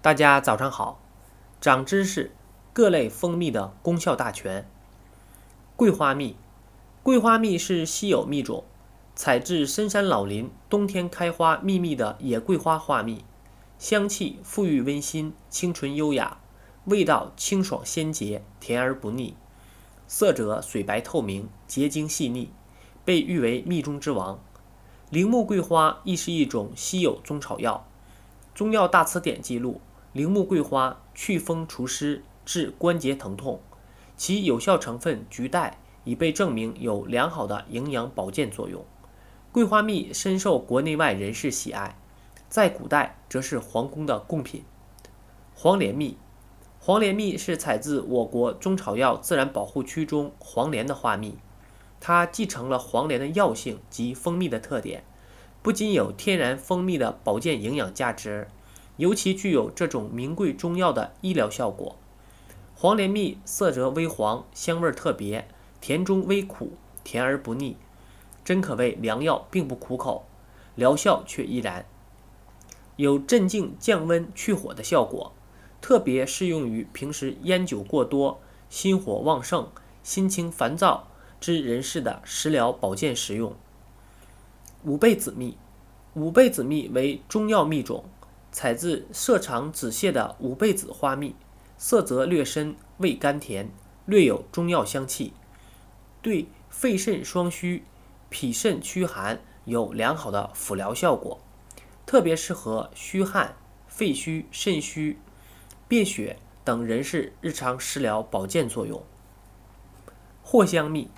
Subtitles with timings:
[0.00, 1.00] 大家早上好，
[1.60, 2.30] 长知识：
[2.72, 4.64] 各类蜂蜜的功效大全。
[5.74, 6.36] 桂花蜜，
[7.02, 8.62] 桂花蜜是稀有蜜种，
[9.16, 13.24] 采自深山老林冬天开花秘密的野桂花花蜜，
[13.76, 16.38] 香气馥郁温馨，清纯优雅，
[16.84, 19.34] 味道清爽鲜洁，甜而不腻，
[20.06, 22.52] 色泽水白透明，结晶细腻，
[23.04, 24.38] 被誉为蜜中之王。
[25.10, 27.84] 铃木桂花亦是一种稀有中草药，
[28.56, 29.80] 《中药大辞典》记录。
[30.18, 33.60] 铃木桂花祛风除湿，治关节疼痛，
[34.16, 38.84] 其有效成分菊带已被证明有良好的营养保健作用。
[39.52, 41.96] 桂花蜜深受国内外人士喜爱，
[42.48, 44.64] 在古代则是皇宫的贡品。
[45.54, 46.18] 黄连蜜，
[46.80, 51.38] 黄连蜜是采自我国中草药自然保护区中黄连的花蜜，
[52.00, 55.04] 它继承了黄连的药性及蜂蜜的特点，
[55.62, 58.48] 不仅有天然蜂蜜的保健营养价值。
[58.98, 61.96] 尤其具有这种名贵中药的医疗效果。
[62.74, 65.48] 黄连蜜色泽微黄，香味特别，
[65.80, 67.76] 甜中微苦，甜而不腻，
[68.44, 70.26] 真可谓良药，并不苦口，
[70.74, 71.86] 疗效却依然。
[72.96, 75.32] 有镇静、降温、去火的效果，
[75.80, 79.68] 特别适用于平时烟酒过多、心火旺盛、
[80.02, 81.08] 心情烦躁
[81.40, 83.54] 之人士的食疗保健食用。
[84.84, 85.56] 五倍子蜜，
[86.14, 88.04] 五倍子蜜为中药蜜种。
[88.50, 91.36] 采自色长紫泻的五倍子花蜜，
[91.76, 93.70] 色泽略深，味甘甜，
[94.06, 95.32] 略有中药香气，
[96.22, 97.84] 对肺肾双虚、
[98.28, 101.40] 脾肾虚寒有良好的辅疗效果，
[102.06, 105.18] 特别适合虚汗、肺虚、肾虚、
[105.86, 109.02] 便血等人士日常食疗保健作用。
[110.44, 111.10] 藿香蜜，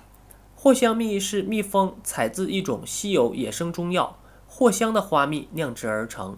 [0.59, 6.37] 藿香蜜是蜜蜂采自一种稀有野生中药藿香的花蜜酿制而成。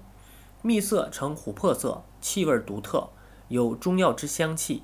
[0.66, 3.10] 蜜色呈琥珀色，气味独特，
[3.50, 4.84] 有中药之香气。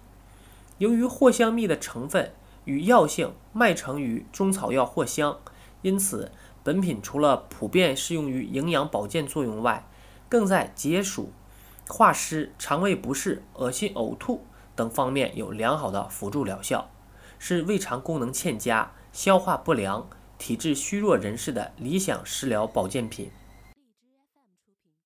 [0.77, 2.33] 由于藿香蜜的成分
[2.65, 5.39] 与药性脉成于中草药藿香，
[5.81, 9.87] 因此本品除了普遍适用于营养保健作用外，
[10.27, 11.31] 更在解暑、
[11.87, 14.43] 化湿、肠胃不适、恶心呕吐
[14.75, 16.91] 等方面有良好的辅助疗效，
[17.37, 23.31] 是胃肠功能欠佳、消化不良、体质虚弱人士的理想食疗保健品。